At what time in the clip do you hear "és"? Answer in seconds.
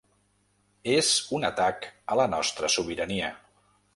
0.93-1.09